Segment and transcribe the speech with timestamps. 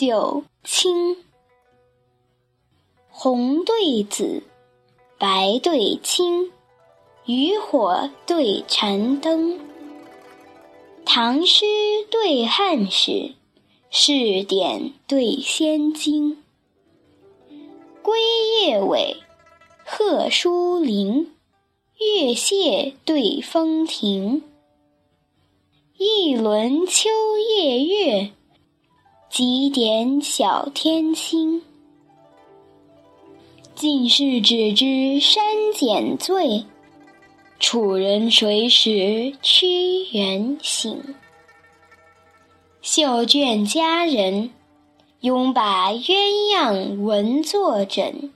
[0.00, 1.14] 九清。
[3.10, 4.42] 红对紫，
[5.18, 6.50] 白对青，
[7.26, 9.60] 渔火对禅灯。
[11.04, 11.66] 唐诗
[12.10, 13.34] 对汉诗，
[13.90, 16.42] 试点对仙经。
[18.00, 18.18] 归
[18.62, 19.18] 夜尾，
[19.84, 21.30] 鹤书林，
[21.98, 24.42] 月榭对风亭。
[25.98, 28.30] 一轮秋夜月，
[29.30, 31.62] 几点小天星。
[33.76, 36.64] 尽是只知山减醉，
[37.60, 41.14] 楚人谁识屈原行？
[42.82, 44.50] 绣卷佳人，
[45.20, 46.12] 拥把鸳
[46.52, 48.32] 鸯文作枕。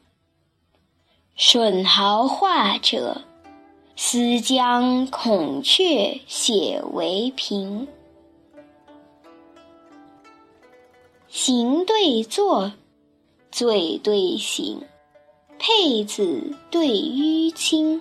[1.37, 3.21] 吮好画者，
[3.97, 7.89] 思将孔雀写为凭。
[11.37, 12.71] 行对坐，
[13.51, 14.81] 醉对醒。
[15.59, 18.01] 佩子对淤青，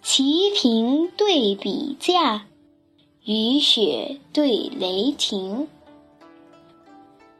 [0.00, 2.46] 齐平对比价，
[3.26, 5.68] 雨雪对雷霆。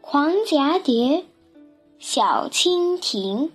[0.02, 1.24] 黄蛱蝶，
[1.98, 3.50] 小蜻蜓，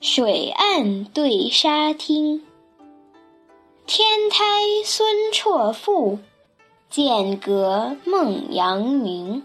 [0.00, 2.42] 水岸对沙汀。
[3.86, 4.44] 天台
[4.82, 6.18] 孙绰赋，
[6.88, 9.42] 剑阁孟阳明。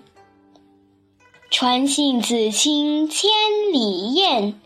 [1.52, 3.30] 传信子卿千
[3.74, 4.62] 里雁。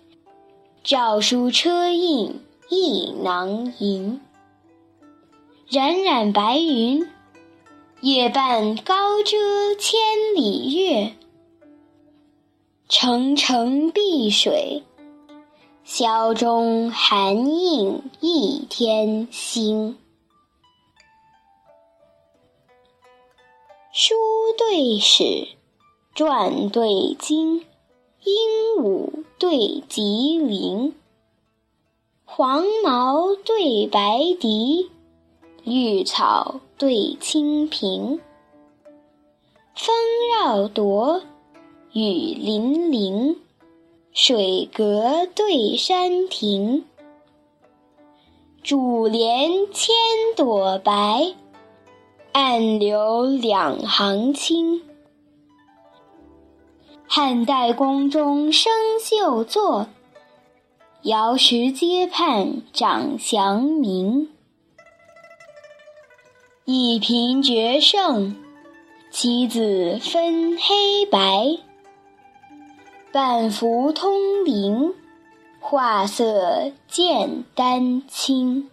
[0.83, 4.21] 诏书车印一囊银，
[5.67, 7.09] 冉冉白云，
[8.01, 9.35] 夜半高遮
[9.79, 9.99] 千
[10.35, 11.11] 里月。
[12.87, 14.83] 澄澄碧水，
[15.83, 19.97] 霄中寒映一天星。
[23.91, 24.13] 书
[24.55, 25.47] 对史，
[26.15, 27.65] 传对金。
[28.23, 30.95] 鹦鹉对吉林，
[32.23, 34.89] 黄毛对白笛，
[35.63, 38.19] 绿草对青萍。
[39.75, 39.93] 风
[40.39, 41.21] 绕朵，
[41.91, 43.35] 雨霖铃，
[44.13, 46.85] 水阁对山亭。
[48.63, 49.93] 珠帘千
[50.35, 51.35] 朵白，
[52.31, 54.81] 暗流两行清。
[57.07, 59.87] 汉代宫中生绣作，
[61.03, 64.29] 瑶池阶畔长祥明。
[66.65, 68.35] 一平绝胜，
[69.11, 71.57] 棋子分黑白。
[73.11, 74.93] 半幅通灵，
[75.59, 78.69] 画色见丹青。